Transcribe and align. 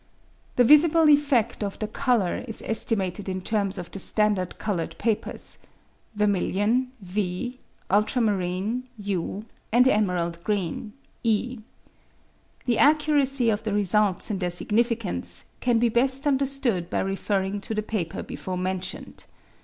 The 0.55 0.63
visible 0.63 1.07
effect 1.11 1.63
of 1.63 1.77
the 1.77 1.87
colour 1.87 2.43
is 2.47 2.63
estimated 2.65 3.29
in 3.29 3.39
terms 3.39 3.77
of 3.77 3.91
the 3.91 3.99
standard 3.99 4.57
coloured 4.57 4.97
papers: 4.97 5.59
vermilion 6.15 6.91
(V), 7.01 7.59
ultramarine 7.91 8.85
(U), 8.97 9.45
and 9.71 9.87
emerald 9.87 10.43
green 10.43 10.93
(E). 11.23 11.59
The 12.65 12.79
accuracy 12.79 13.51
of 13.51 13.61
the 13.61 13.73
results, 13.75 14.31
and 14.31 14.39
their 14.39 14.49
significance, 14.49 15.43
can 15.59 15.77
be 15.77 15.89
best 15.89 16.25
understood 16.25 16.89
by 16.89 17.01
referring 17.01 17.61
to 17.61 17.75
the 17.75 17.83
paper 17.83 18.23
before 18.23 18.57
mentioned. 18.57 19.25